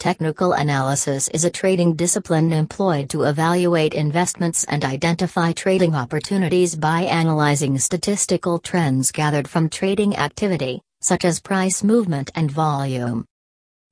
Technical 0.00 0.54
analysis 0.54 1.28
is 1.28 1.44
a 1.44 1.50
trading 1.50 1.92
discipline 1.92 2.54
employed 2.54 3.10
to 3.10 3.24
evaluate 3.24 3.92
investments 3.92 4.64
and 4.64 4.82
identify 4.82 5.52
trading 5.52 5.94
opportunities 5.94 6.74
by 6.74 7.02
analyzing 7.02 7.78
statistical 7.78 8.58
trends 8.58 9.12
gathered 9.12 9.46
from 9.46 9.68
trading 9.68 10.16
activity, 10.16 10.80
such 11.02 11.26
as 11.26 11.38
price 11.38 11.84
movement 11.84 12.30
and 12.34 12.50
volume. 12.50 13.26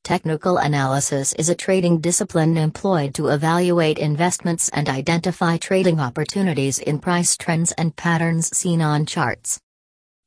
Technical 0.02 0.56
analysis 0.56 1.34
is 1.34 1.50
a 1.50 1.54
trading 1.54 2.00
discipline 2.00 2.56
employed 2.56 3.14
to 3.14 3.28
evaluate 3.28 3.98
investments 3.98 4.70
and 4.70 4.88
identify 4.88 5.58
trading 5.58 6.00
opportunities 6.00 6.78
in 6.78 7.00
price 7.00 7.36
trends 7.36 7.72
and 7.72 7.94
patterns 7.94 8.56
seen 8.56 8.80
on 8.80 9.04
charts. 9.04 9.60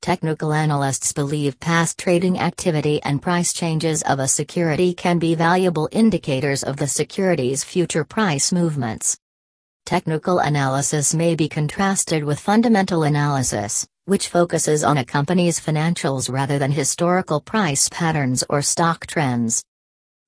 Technical 0.01 0.51
analysts 0.51 1.13
believe 1.13 1.59
past 1.59 1.99
trading 1.99 2.39
activity 2.39 2.99
and 3.03 3.21
price 3.21 3.53
changes 3.53 4.01
of 4.01 4.17
a 4.17 4.27
security 4.27 4.95
can 4.95 5.19
be 5.19 5.35
valuable 5.35 5.87
indicators 5.91 6.63
of 6.63 6.77
the 6.77 6.87
security's 6.87 7.63
future 7.63 8.03
price 8.03 8.51
movements. 8.51 9.15
Technical 9.85 10.39
analysis 10.39 11.13
may 11.13 11.35
be 11.35 11.47
contrasted 11.47 12.23
with 12.23 12.39
fundamental 12.39 13.03
analysis, 13.03 13.87
which 14.05 14.29
focuses 14.29 14.83
on 14.83 14.97
a 14.97 15.05
company's 15.05 15.59
financials 15.59 16.31
rather 16.31 16.57
than 16.57 16.71
historical 16.71 17.39
price 17.39 17.87
patterns 17.89 18.43
or 18.49 18.63
stock 18.63 19.05
trends. 19.05 19.63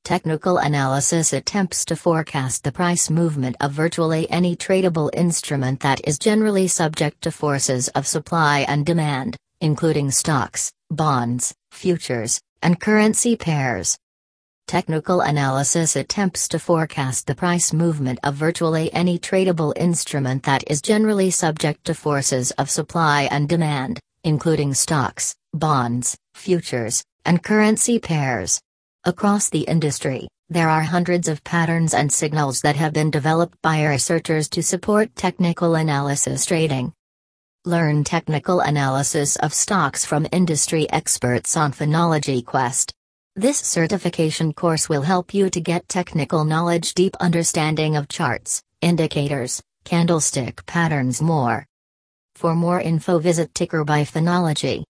Technical 0.03 0.59
analysis 0.59 1.33
attempts 1.33 1.83
to 1.85 1.95
forecast 1.95 2.63
the 2.63 2.71
price 2.71 3.09
movement 3.09 3.55
of 3.59 3.71
virtually 3.71 4.29
any 4.29 4.55
tradable 4.55 5.09
instrument 5.15 5.79
that 5.79 5.99
is 6.07 6.19
generally 6.19 6.67
subject 6.67 7.23
to 7.23 7.31
forces 7.31 7.87
of 7.89 8.05
supply 8.05 8.67
and 8.67 8.85
demand 8.85 9.35
including 9.63 10.11
stocks, 10.11 10.73
bonds, 10.91 11.55
futures, 11.71 12.41
and 12.61 12.81
currency 12.81 13.37
pairs. 13.37 13.97
Technical 14.67 15.21
analysis 15.21 15.95
attempts 15.95 16.49
to 16.49 16.59
forecast 16.59 17.27
the 17.27 17.35
price 17.35 17.71
movement 17.71 18.19
of 18.23 18.35
virtually 18.35 18.93
any 18.93 19.17
tradable 19.17 19.71
instrument 19.77 20.43
that 20.43 20.69
is 20.69 20.81
generally 20.81 21.31
subject 21.31 21.85
to 21.85 21.93
forces 21.93 22.51
of 22.51 22.69
supply 22.69 23.29
and 23.31 23.47
demand, 23.47 24.01
including 24.25 24.73
stocks, 24.73 25.33
bonds, 25.53 26.17
futures, 26.33 27.01
and 27.23 27.41
currency 27.41 27.99
pairs. 27.99 28.59
Across 29.05 29.49
the 29.49 29.61
industry, 29.61 30.27
there 30.49 30.69
are 30.69 30.83
hundreds 30.83 31.29
of 31.29 31.41
patterns 31.45 31.93
and 31.93 32.11
signals 32.11 32.59
that 32.61 32.75
have 32.75 32.91
been 32.91 33.11
developed 33.11 33.57
by 33.61 33.85
researchers 33.85 34.49
to 34.49 34.61
support 34.61 35.15
technical 35.15 35.75
analysis 35.75 36.45
trading. 36.45 36.91
Learn 37.65 38.03
technical 38.03 38.59
analysis 38.59 39.37
of 39.37 39.53
stocks 39.53 40.03
from 40.03 40.27
industry 40.33 40.85
experts 40.89 41.55
on 41.55 41.71
Finology 41.71 42.45
Quest. 42.45 42.93
This 43.37 43.57
certification 43.57 44.51
course 44.51 44.89
will 44.89 45.03
help 45.03 45.33
you 45.33 45.49
to 45.49 45.61
get 45.61 45.87
technical 45.87 46.43
knowledge, 46.43 46.93
deep 46.93 47.15
understanding 47.21 47.95
of 47.95 48.09
charts, 48.09 48.61
indicators, 48.81 49.63
candlestick 49.85 50.65
patterns, 50.65 51.21
more. 51.21 51.65
For 52.35 52.53
more 52.53 52.81
info, 52.81 53.19
visit 53.19 53.55
Ticker 53.55 53.85
by 53.85 54.03
Finology. 54.03 54.81